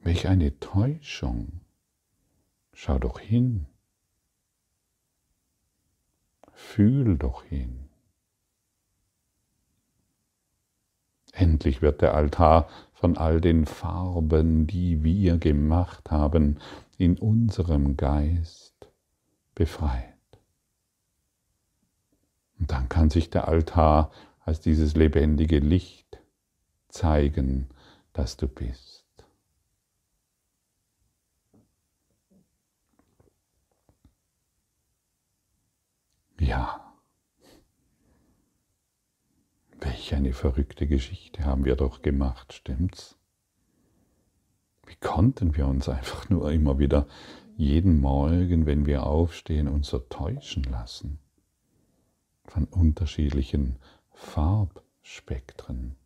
Welch 0.00 0.28
eine 0.28 0.58
Täuschung. 0.60 1.60
Schau 2.72 2.98
doch 2.98 3.18
hin. 3.18 3.66
Fühl 6.52 7.18
doch 7.18 7.44
hin. 7.44 7.88
Endlich 11.32 11.82
wird 11.82 12.00
der 12.00 12.14
Altar 12.14 12.68
von 12.94 13.18
all 13.18 13.40
den 13.42 13.66
Farben, 13.66 14.66
die 14.66 15.04
wir 15.04 15.36
gemacht 15.36 16.10
haben, 16.10 16.58
in 16.96 17.18
unserem 17.18 17.96
Geist 17.96 18.90
befreit. 19.54 20.15
Und 22.58 22.72
dann 22.72 22.88
kann 22.88 23.10
sich 23.10 23.30
der 23.30 23.48
Altar 23.48 24.10
als 24.40 24.60
dieses 24.60 24.94
lebendige 24.94 25.58
Licht 25.58 26.18
zeigen, 26.88 27.68
das 28.12 28.36
du 28.36 28.48
bist. 28.48 29.04
Ja. 36.38 36.82
Welch 39.78 40.14
eine 40.14 40.32
verrückte 40.32 40.86
Geschichte 40.86 41.44
haben 41.44 41.64
wir 41.64 41.76
doch 41.76 42.02
gemacht, 42.02 42.52
stimmt's? 42.52 43.18
Wie 44.86 44.96
konnten 44.96 45.56
wir 45.56 45.66
uns 45.66 45.88
einfach 45.88 46.28
nur 46.30 46.50
immer 46.52 46.78
wieder 46.78 47.06
jeden 47.56 48.00
Morgen, 48.00 48.66
wenn 48.66 48.86
wir 48.86 49.04
aufstehen, 49.04 49.68
uns 49.68 49.88
so 49.88 49.98
täuschen 49.98 50.64
lassen 50.64 51.18
von 52.46 52.64
unterschiedlichen 52.64 53.76
Farbspektren, 54.12 55.96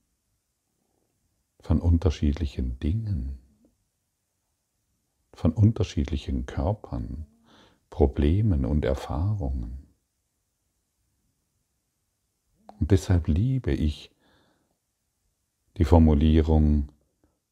von 1.61 1.81
unterschiedlichen 1.81 2.79
Dingen, 2.81 3.39
von 5.33 5.53
unterschiedlichen 5.53 6.47
Körpern, 6.47 7.27
Problemen 7.89 8.65
und 8.65 8.85
Erfahrungen. 8.85 9.87
Und 12.79 12.91
deshalb 12.91 13.29
liebe 13.29 13.73
ich 13.73 14.11
die 15.77 15.85
Formulierung, 15.85 16.89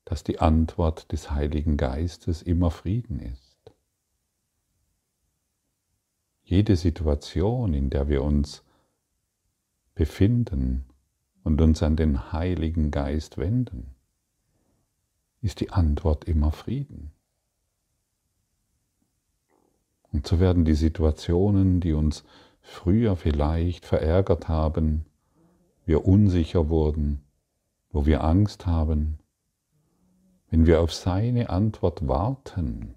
dass 0.05 0.25
die 0.25 0.39
Antwort 0.39 1.13
des 1.13 1.31
Heiligen 1.31 1.77
Geistes 1.77 2.41
immer 2.43 2.71
Frieden 2.71 3.21
ist. 3.21 3.59
Jede 6.45 6.77
Situation, 6.77 7.75
in 7.75 7.91
der 7.91 8.09
wir 8.09 8.23
uns 8.23 8.65
befinden 9.99 10.85
und 11.43 11.61
uns 11.61 11.83
an 11.83 11.97
den 11.97 12.33
Heiligen 12.33 12.93
Geist 12.93 13.37
wenden, 13.37 13.97
ist 15.41 15.59
die 15.59 15.71
Antwort 15.71 16.25
immer 16.25 16.53
Frieden. 16.53 17.11
Und 20.13 20.25
so 20.25 20.39
werden 20.39 20.65
die 20.65 20.75
Situationen, 20.75 21.81
die 21.81 21.95
uns 21.95 22.23
früher 22.61 23.17
vielleicht 23.17 23.87
verärgert 23.87 24.47
haben, 24.47 25.05
wir 25.85 26.07
unsicher 26.07 26.69
wurden, 26.69 27.25
wo 27.91 28.07
wir 28.07 28.23
Angst 28.23 28.67
haben, 28.67 29.19
wenn 30.49 30.65
wir 30.65 30.81
auf 30.81 30.95
seine 30.95 31.51
Antwort 31.51 32.07
warten, 32.07 32.95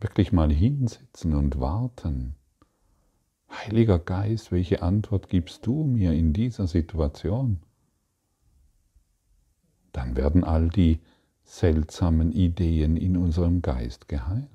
wirklich 0.00 0.32
mal 0.32 0.52
hinsitzen 0.52 1.34
und 1.34 1.60
warten. 1.60 2.37
Heiliger 3.50 3.98
Geist, 3.98 4.52
welche 4.52 4.82
Antwort 4.82 5.28
gibst 5.28 5.66
du 5.66 5.84
mir 5.84 6.12
in 6.12 6.32
dieser 6.32 6.66
Situation? 6.66 7.60
Dann 9.92 10.16
werden 10.16 10.44
all 10.44 10.68
die 10.68 11.00
seltsamen 11.44 12.32
Ideen 12.32 12.96
in 12.96 13.16
unserem 13.16 13.62
Geist 13.62 14.08
geheilt. 14.08 14.48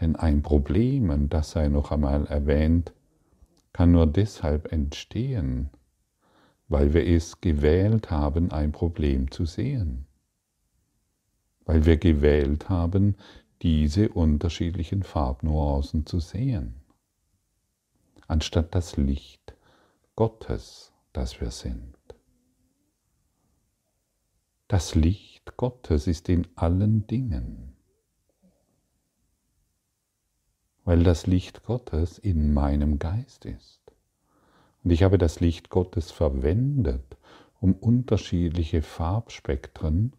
Denn 0.00 0.16
ein 0.16 0.42
Problem, 0.42 1.10
und 1.10 1.30
das 1.30 1.50
sei 1.52 1.68
noch 1.68 1.90
einmal 1.90 2.26
erwähnt, 2.26 2.92
kann 3.72 3.92
nur 3.92 4.06
deshalb 4.06 4.72
entstehen, 4.72 5.70
weil 6.68 6.94
wir 6.94 7.06
es 7.06 7.40
gewählt 7.40 8.10
haben, 8.10 8.50
ein 8.50 8.72
Problem 8.72 9.30
zu 9.30 9.44
sehen. 9.44 10.06
Weil 11.64 11.84
wir 11.84 11.98
gewählt 11.98 12.68
haben, 12.68 13.16
diese 13.62 14.08
unterschiedlichen 14.08 15.02
Farbnuancen 15.02 16.06
zu 16.06 16.20
sehen, 16.20 16.74
anstatt 18.28 18.74
das 18.74 18.96
Licht 18.96 19.54
Gottes, 20.14 20.92
das 21.12 21.40
wir 21.40 21.50
sind. 21.50 21.96
Das 24.68 24.94
Licht 24.94 25.56
Gottes 25.56 26.06
ist 26.06 26.28
in 26.28 26.46
allen 26.56 27.06
Dingen. 27.06 27.76
weil 30.86 31.02
das 31.02 31.26
Licht 31.26 31.64
Gottes 31.64 32.16
in 32.16 32.54
meinem 32.54 33.00
Geist 33.00 33.44
ist. 33.44 33.80
Und 34.84 34.92
ich 34.92 35.02
habe 35.02 35.18
das 35.18 35.40
Licht 35.40 35.68
Gottes 35.68 36.12
verwendet, 36.12 37.16
um 37.60 37.74
unterschiedliche 37.74 38.82
Farbspektren 38.82 40.12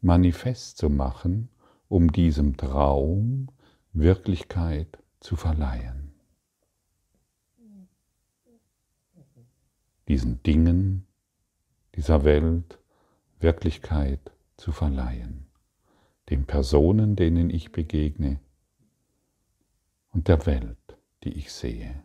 manifest 0.00 0.78
zu 0.78 0.88
machen, 0.88 1.50
um 1.88 2.10
diesem 2.10 2.56
Traum 2.56 3.48
Wirklichkeit 3.92 4.98
zu 5.20 5.36
verleihen. 5.36 6.07
Diesen 10.08 10.42
Dingen, 10.42 11.06
dieser 11.94 12.24
Welt 12.24 12.78
Wirklichkeit 13.40 14.32
zu 14.56 14.72
verleihen. 14.72 15.46
Den 16.28 16.44
Personen, 16.44 17.14
denen 17.14 17.50
ich 17.50 17.72
begegne, 17.72 18.40
und 20.12 20.28
der 20.28 20.46
Welt, 20.46 20.76
die 21.24 21.32
ich 21.34 21.52
sehe. 21.52 22.02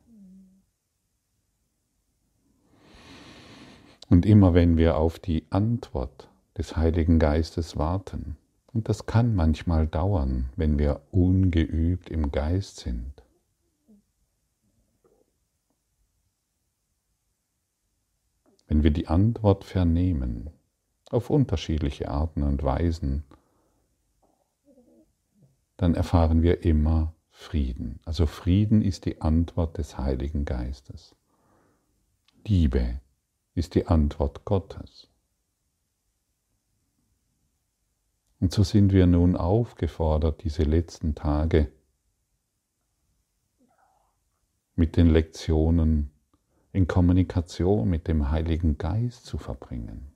Und 4.09 4.25
immer 4.25 4.53
wenn 4.53 4.77
wir 4.77 4.97
auf 4.97 5.17
die 5.17 5.45
Antwort 5.49 6.29
des 6.57 6.75
Heiligen 6.75 7.19
Geistes 7.19 7.77
warten, 7.77 8.37
und 8.73 8.89
das 8.89 9.05
kann 9.05 9.35
manchmal 9.35 9.87
dauern, 9.87 10.49
wenn 10.55 10.77
wir 10.77 11.01
ungeübt 11.11 12.09
im 12.09 12.31
Geist 12.31 12.77
sind, 12.77 13.12
wenn 18.73 18.81
wir 18.81 18.89
die 18.89 19.07
Antwort 19.07 19.65
vernehmen, 19.65 20.49
auf 21.11 21.29
unterschiedliche 21.29 22.09
Arten 22.09 22.41
und 22.41 22.63
Weisen, 22.63 23.23
dann 25.77 25.93
erfahren 25.93 26.41
wir 26.41 26.63
immer 26.63 27.13
Frieden. 27.29 27.99
Also 28.03 28.25
Frieden 28.25 28.81
ist 28.81 29.05
die 29.05 29.21
Antwort 29.21 29.77
des 29.77 29.99
Heiligen 29.99 30.43
Geistes. 30.43 31.15
Liebe 32.47 32.99
ist 33.53 33.75
die 33.75 33.85
Antwort 33.85 34.43
Gottes. 34.43 35.07
Und 38.39 38.53
so 38.53 38.63
sind 38.63 38.91
wir 38.91 39.05
nun 39.05 39.35
aufgefordert, 39.37 40.43
diese 40.43 40.63
letzten 40.63 41.13
Tage 41.13 41.71
mit 44.75 44.97
den 44.97 45.11
Lektionen 45.11 46.09
in 46.73 46.87
Kommunikation 46.87 47.89
mit 47.89 48.07
dem 48.07 48.29
Heiligen 48.29 48.77
Geist 48.77 49.25
zu 49.25 49.37
verbringen. 49.37 50.13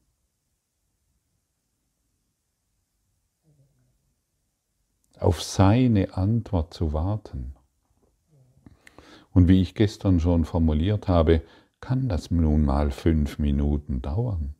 auf 5.19 5.41
seine 5.41 6.15
Antwort 6.15 6.73
zu 6.73 6.93
warten. 6.93 7.53
Und 9.33 9.47
wie 9.47 9.61
ich 9.61 9.75
gestern 9.75 10.19
schon 10.19 10.45
formuliert 10.45 11.07
habe, 11.07 11.41
kann 11.79 12.09
das 12.09 12.31
nun 12.31 12.65
mal 12.65 12.91
fünf 12.91 13.37
Minuten 13.39 14.01
dauern. 14.01 14.55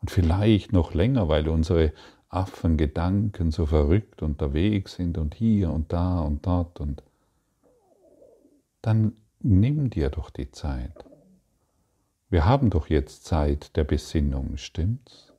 Und 0.00 0.10
vielleicht 0.10 0.72
noch 0.72 0.94
länger, 0.94 1.28
weil 1.28 1.48
unsere 1.48 1.92
Affengedanken 2.28 3.50
so 3.50 3.66
verrückt 3.66 4.22
unterwegs 4.22 4.94
sind 4.94 5.18
und 5.18 5.34
hier 5.34 5.70
und 5.70 5.92
da 5.92 6.20
und 6.20 6.46
dort 6.46 6.80
und 6.80 7.02
dann 8.82 9.16
nimm 9.40 9.90
dir 9.90 10.10
doch 10.10 10.30
die 10.30 10.50
Zeit. 10.50 11.04
Wir 12.28 12.44
haben 12.44 12.70
doch 12.70 12.88
jetzt 12.88 13.24
Zeit 13.24 13.76
der 13.76 13.84
Besinnung, 13.84 14.56
stimmt's? 14.56 15.32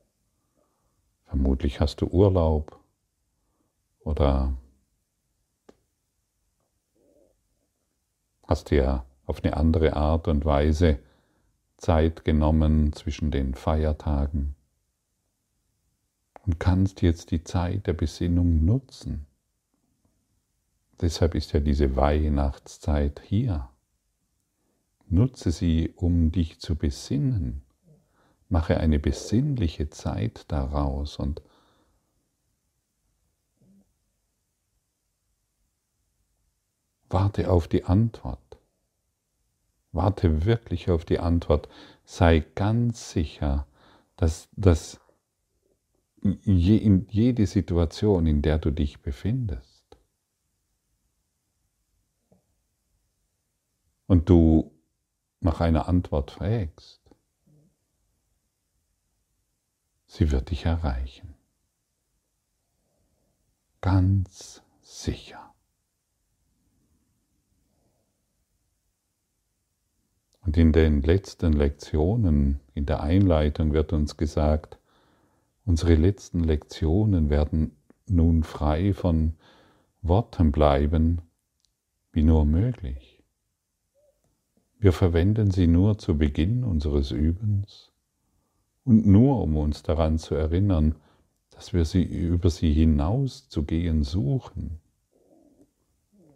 Vermutlich 1.25 1.81
hast 1.81 2.01
du 2.01 2.07
Urlaub 2.07 2.79
oder 3.99 4.53
hast 8.47 8.71
dir 8.71 9.03
auf 9.25 9.43
eine 9.43 9.57
andere 9.57 9.95
Art 9.97 10.29
und 10.29 10.45
Weise 10.45 10.99
Zeit 11.75 12.23
genommen 12.23 12.93
zwischen 12.93 13.29
den 13.29 13.53
Feiertagen 13.53 14.55
und 16.45 16.60
kannst 16.60 17.01
jetzt 17.01 17.31
die 17.31 17.43
Zeit 17.43 17.88
der 17.88 17.93
Besinnung 17.93 18.63
nutzen. 18.63 19.25
Deshalb 21.01 21.36
ist 21.36 21.51
ja 21.51 21.60
diese 21.60 21.97
Weihnachtszeit 21.97 23.21
hier. 23.23 23.69
Nutze 25.10 25.52
sie, 25.52 25.93
um 25.96 26.32
dich 26.32 26.60
zu 26.60 26.76
besinnen. 26.76 27.63
Mache 28.50 28.78
eine 28.78 29.00
besinnliche 29.00 29.89
Zeit 29.89 30.46
daraus 30.50 31.17
und 31.17 31.41
Warte 37.10 37.50
auf 37.50 37.67
die 37.67 37.86
Antwort. 37.86 38.58
Warte 39.91 40.46
wirklich 40.46 40.89
auf 40.89 41.06
die 41.06 41.20
Antwort. 41.20 41.70
Sei 42.04 42.46
ganz 42.56 43.12
sicher, 43.12 43.65
dass, 44.17 44.50
dass 44.56 45.00
jede 46.22 47.46
Situation, 47.46 48.26
in 48.26 48.41
der 48.41 48.58
du 48.58 48.72
dich 48.72 49.02
befindest, 49.02 49.78
und 54.08 54.30
du 54.30 54.76
nach 55.39 55.62
einer 55.62 55.88
Antwort 55.88 56.32
fragst, 56.32 57.02
sie 60.08 60.32
wird 60.32 60.52
dich 60.52 60.65
erreichen. 60.65 61.36
Ganz 63.82 64.63
sicher. 64.82 65.54
Und 70.41 70.56
in 70.56 70.71
den 70.71 71.02
letzten 71.02 71.52
Lektionen, 71.52 72.62
in 72.73 72.86
der 72.86 73.02
Einleitung 73.02 73.73
wird 73.73 73.91
uns 73.91 74.15
gesagt, 74.15 74.80
unsere 75.65 75.95
letzten 75.95 76.41
Lektionen 76.41 77.30
werden 77.30 77.76
nun 78.08 78.43
frei 78.43 78.93
von 78.93 79.36
Worten 80.02 80.54
bleiben, 80.54 81.21
wie 82.13 82.23
nur 82.23 82.45
möglich. 82.45 83.16
Wir 84.79 84.93
verwenden 84.93 85.49
sie 85.49 85.65
nur 85.65 85.97
zu 85.97 86.17
Beginn 86.17 86.63
unseres 86.63 87.11
Übens 87.11 87.91
und 88.83 89.07
nur 89.07 89.41
um 89.41 89.57
uns 89.57 89.81
daran 89.81 90.19
zu 90.19 90.35
erinnern, 90.35 90.95
dass 91.49 91.73
wir 91.73 91.83
sie 91.83 92.03
über 92.03 92.51
sie 92.51 92.71
hinaus 92.73 93.49
zu 93.49 93.63
gehen 93.63 94.03
suchen. 94.03 94.79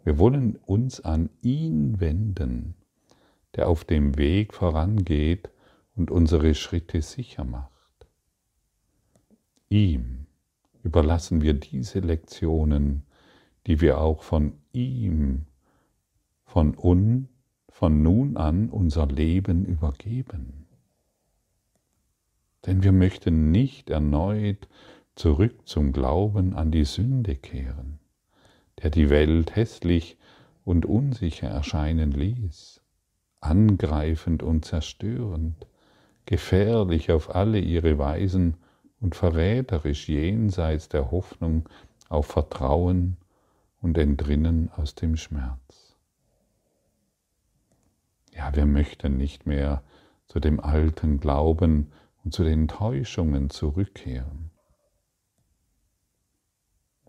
Wir 0.04 0.18
wollen 0.18 0.56
uns 0.66 1.00
an 1.00 1.30
ihn 1.42 2.00
wenden, 2.00 2.74
der 3.54 3.68
auf 3.68 3.84
dem 3.84 4.18
Weg 4.18 4.54
vorangeht 4.54 5.50
und 5.94 6.10
unsere 6.10 6.56
Schritte 6.56 7.00
sicher 7.00 7.44
macht. 7.44 7.70
Ihm 9.68 10.26
überlassen 10.82 11.42
wir 11.42 11.54
diese 11.54 12.00
Lektionen, 12.00 13.04
die 13.68 13.80
wir 13.80 14.00
auch 14.00 14.24
von 14.24 14.54
ihm, 14.72 15.46
von 16.44 16.76
un, 16.76 17.28
von 17.72 18.02
nun 18.02 18.36
an 18.36 18.68
unser 18.68 19.06
Leben 19.06 19.64
übergeben. 19.64 20.66
Denn 22.66 22.82
wir 22.84 22.92
möchten 22.92 23.50
nicht 23.50 23.88
erneut 23.88 24.68
zurück 25.14 25.66
zum 25.66 25.92
Glauben 25.92 26.54
an 26.54 26.70
die 26.70 26.84
Sünde 26.84 27.34
kehren, 27.34 27.98
der 28.82 28.90
die 28.90 29.08
Welt 29.08 29.56
hässlich 29.56 30.18
und 30.64 30.84
unsicher 30.86 31.48
erscheinen 31.48 32.12
ließ, 32.12 32.82
angreifend 33.40 34.42
und 34.42 34.66
zerstörend, 34.66 35.66
gefährlich 36.26 37.10
auf 37.10 37.34
alle 37.34 37.58
ihre 37.58 37.98
Weisen 37.98 38.58
und 39.00 39.16
verräterisch 39.16 40.08
jenseits 40.08 40.90
der 40.90 41.10
Hoffnung 41.10 41.68
auf 42.10 42.26
Vertrauen 42.26 43.16
und 43.80 43.96
Entrinnen 43.96 44.70
aus 44.76 44.94
dem 44.94 45.16
Schmerz. 45.16 45.81
Ja, 48.32 48.54
wir 48.56 48.66
möchten 48.66 49.16
nicht 49.16 49.46
mehr 49.46 49.82
zu 50.26 50.40
dem 50.40 50.58
alten 50.60 51.20
Glauben 51.20 51.92
und 52.24 52.32
zu 52.32 52.44
den 52.44 52.66
Täuschungen 52.66 53.50
zurückkehren. 53.50 54.50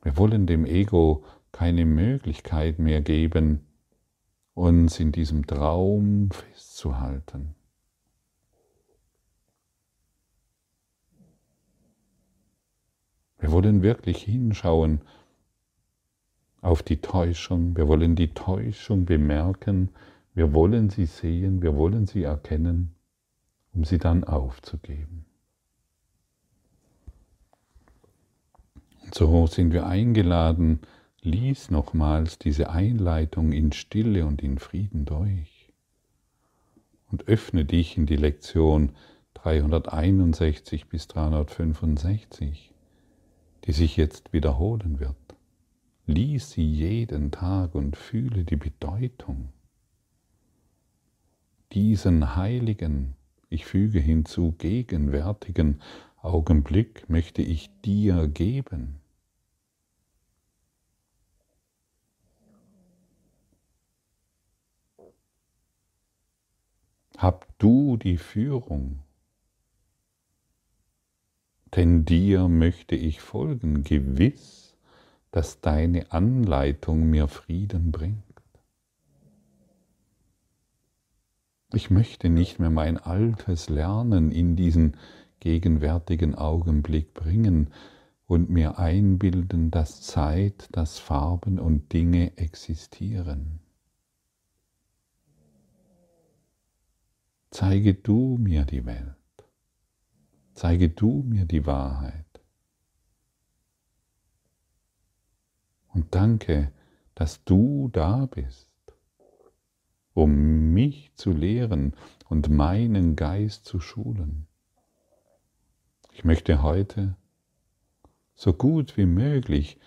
Wir 0.01 0.17
wollen 0.17 0.47
dem 0.47 0.65
Ego 0.65 1.23
keine 1.53 1.85
Möglichkeit 1.85 2.77
mehr 2.77 3.01
geben, 3.01 3.65
uns 4.53 4.99
in 4.99 5.11
diesem 5.11 5.47
Traum 5.47 6.29
festzuhalten. 6.31 7.55
Wir 13.39 13.51
wollen 13.51 13.81
wirklich 13.81 14.23
hinschauen 14.23 15.01
auf 16.61 16.83
die 16.83 17.01
Täuschung, 17.01 17.75
wir 17.75 17.87
wollen 17.87 18.15
die 18.15 18.33
Täuschung 18.33 19.05
bemerken, 19.05 19.89
wir 20.33 20.53
wollen 20.53 20.89
sie 20.89 21.05
sehen, 21.05 21.61
wir 21.61 21.75
wollen 21.75 22.05
sie 22.05 22.23
erkennen, 22.23 22.95
um 23.73 23.83
sie 23.83 23.97
dann 23.97 24.23
aufzugeben. 24.23 25.25
Und 29.03 29.13
so 29.13 29.47
sind 29.47 29.73
wir 29.73 29.85
eingeladen, 29.85 30.79
lies 31.21 31.69
nochmals 31.71 32.39
diese 32.39 32.69
Einleitung 32.69 33.51
in 33.51 33.71
Stille 33.71 34.25
und 34.25 34.41
in 34.41 34.57
Frieden 34.57 35.05
durch 35.05 35.71
und 37.11 37.27
öffne 37.27 37.65
dich 37.65 37.97
in 37.97 38.05
die 38.05 38.15
Lektion 38.15 38.91
361 39.35 40.87
bis 40.87 41.07
365 41.07 42.73
die 43.65 43.71
sich 43.71 43.97
jetzt 43.97 44.33
wiederholen 44.33 44.99
wird. 44.99 45.15
Lies 46.05 46.51
sie 46.51 46.65
jeden 46.65 47.31
Tag 47.31 47.75
und 47.75 47.95
fühle 47.95 48.43
die 48.43 48.57
Bedeutung. 48.57 49.49
Diesen 51.73 52.35
heiligen, 52.35 53.15
ich 53.49 53.65
füge 53.65 53.99
hinzu, 53.99 54.53
gegenwärtigen 54.57 55.81
Augenblick 56.21 57.09
möchte 57.09 57.41
ich 57.41 57.69
dir 57.81 58.27
geben. 58.27 58.99
Hab 67.17 67.47
du 67.59 67.97
die 67.97 68.17
Führung 68.17 69.03
denn 71.75 72.05
dir 72.05 72.47
möchte 72.49 72.95
ich 72.95 73.19
folgen, 73.21 73.83
gewiss, 73.83 74.77
dass 75.31 75.59
deine 75.61 76.11
Anleitung 76.11 77.09
mir 77.09 77.27
Frieden 77.27 77.91
bringt. 77.91 78.32
Ich 81.75 81.89
möchte 81.89 82.29
nicht 82.29 82.59
mehr 82.59 82.69
mein 82.69 82.99
altes 82.99 83.67
Lernen 83.67 84.31
in 84.31 84.55
diesen 84.55 84.95
gegenwärtigen 85.39 86.35
Augenblick 86.35 87.15
bringen 87.15 87.73
und 88.27 88.51
mir 88.51 88.77
einbilden, 88.77 89.71
dass 89.71 90.03
Zeit, 90.03 90.67
dass 90.71 90.99
Farben 90.99 91.57
und 91.57 91.91
Dinge 91.91 92.37
existieren. 92.37 93.59
Zeige 97.49 97.95
du 97.95 98.37
mir 98.39 98.65
die 98.65 98.85
Welt. 98.85 99.15
Zeige 100.53 100.89
du 100.89 101.23
mir 101.23 101.45
die 101.45 101.65
Wahrheit. 101.65 102.25
Und 105.87 106.13
danke, 106.13 106.71
dass 107.15 107.43
du 107.43 107.89
da 107.91 108.27
bist, 108.27 108.72
um 110.13 110.73
mich 110.73 111.11
zu 111.15 111.31
lehren 111.31 111.95
und 112.29 112.49
meinen 112.49 113.15
Geist 113.15 113.65
zu 113.65 113.79
schulen. 113.79 114.47
Ich 116.11 116.23
möchte 116.23 116.61
heute 116.61 117.15
so 118.35 118.53
gut 118.53 118.97
wie 118.97 119.05
möglich 119.05 119.79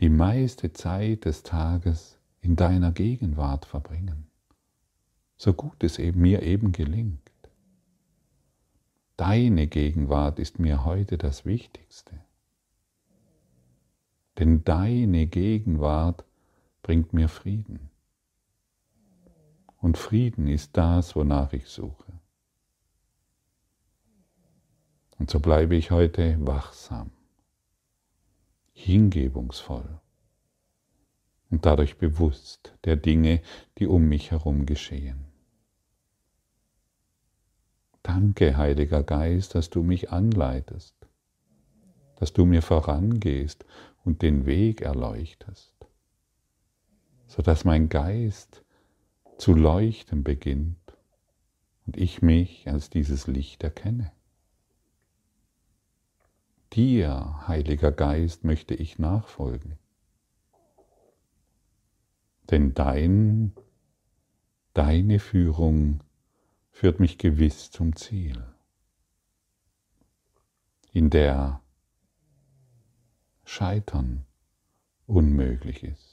die 0.00 0.10
meiste 0.10 0.72
Zeit 0.72 1.24
des 1.24 1.42
Tages 1.42 2.18
in 2.40 2.54
deiner 2.54 2.92
Gegenwart 2.92 3.66
verbringen, 3.66 4.30
so 5.36 5.52
gut 5.52 5.82
es 5.82 5.98
mir 5.98 6.42
eben 6.42 6.72
gelingt. 6.72 7.20
Deine 9.16 9.66
Gegenwart 9.66 10.38
ist 10.38 10.60
mir 10.60 10.84
heute 10.84 11.18
das 11.18 11.44
Wichtigste. 11.44 12.20
Denn 14.38 14.62
deine 14.62 15.26
Gegenwart 15.26 16.24
bringt 16.82 17.12
mir 17.12 17.28
Frieden. 17.28 17.90
Und 19.78 19.96
Frieden 19.96 20.48
ist 20.48 20.76
das, 20.76 21.14
wonach 21.14 21.52
ich 21.52 21.68
suche. 21.68 22.12
Und 25.18 25.30
so 25.30 25.40
bleibe 25.40 25.74
ich 25.74 25.90
heute 25.90 26.36
wachsam, 26.46 27.10
hingebungsvoll 28.72 30.00
und 31.50 31.66
dadurch 31.66 31.98
bewusst 31.98 32.74
der 32.84 32.96
Dinge, 32.96 33.40
die 33.78 33.86
um 33.86 34.08
mich 34.08 34.30
herum 34.30 34.66
geschehen. 34.66 35.24
Danke, 38.02 38.56
Heiliger 38.56 39.02
Geist, 39.02 39.54
dass 39.54 39.70
du 39.70 39.82
mich 39.82 40.10
anleitest, 40.10 40.94
dass 42.16 42.32
du 42.32 42.46
mir 42.46 42.62
vorangehst 42.62 43.64
und 44.04 44.22
den 44.22 44.46
Weg 44.46 44.80
erleuchtest, 44.80 45.74
sodass 47.26 47.64
mein 47.64 47.88
Geist 47.88 48.64
zu 49.38 49.54
leuchten 49.54 50.24
beginnt 50.24 50.76
und 51.86 51.96
ich 51.96 52.22
mich 52.22 52.68
als 52.68 52.90
dieses 52.90 53.26
Licht 53.26 53.62
erkenne. 53.62 54.12
Dir, 56.72 57.46
Heiliger 57.48 57.92
Geist, 57.92 58.44
möchte 58.44 58.74
ich 58.74 58.98
nachfolgen. 58.98 59.78
Denn 62.50 62.74
dein, 62.74 63.54
deine 64.74 65.18
Führung 65.18 66.02
führt 66.70 67.00
mich 67.00 67.18
gewiss 67.18 67.70
zum 67.70 67.96
Ziel, 67.96 68.42
in 70.92 71.10
der 71.10 71.60
Scheitern 73.44 74.24
unmöglich 75.06 75.82
ist. 75.82 76.07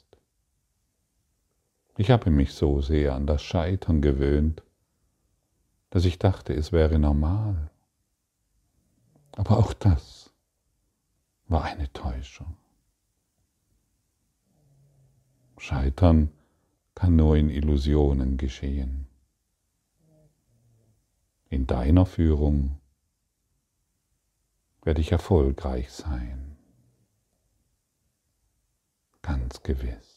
Ich 1.96 2.10
habe 2.10 2.30
mich 2.30 2.52
so 2.54 2.80
sehr 2.80 3.14
an 3.14 3.26
das 3.26 3.42
Scheitern 3.42 4.02
gewöhnt, 4.02 4.62
dass 5.90 6.04
ich 6.04 6.18
dachte, 6.18 6.52
es 6.52 6.72
wäre 6.72 6.98
normal. 6.98 7.70
Aber 9.32 9.58
auch 9.58 9.72
das 9.72 10.32
war 11.48 11.64
eine 11.64 11.92
Täuschung. 11.92 12.56
Scheitern 15.58 16.30
kann 16.94 17.16
nur 17.16 17.36
in 17.36 17.50
Illusionen 17.50 18.36
geschehen. 18.36 19.06
in 21.48 21.66
deiner 21.66 22.06
Führung 22.06 22.80
werde 24.82 25.00
ich 25.00 25.12
erfolgreich 25.12 25.90
sein. 25.90 26.56
Ganz 29.22 29.62
gewiss. 29.62 30.15